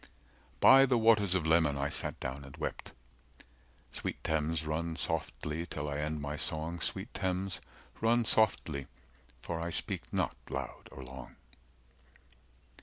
[0.59, 2.93] By the waters of Leman I sat down and wept…
[3.91, 7.61] Sweet Thames, run softly till I end my song, Sweet Thames,
[8.01, 8.87] run softly,
[9.43, 11.35] for I speak not loud or long.